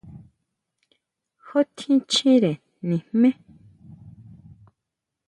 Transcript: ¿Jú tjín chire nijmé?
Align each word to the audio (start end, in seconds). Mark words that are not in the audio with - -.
¿Jú 1.45 1.59
tjín 1.75 1.97
chire 2.11 2.51
nijmé? 2.87 3.29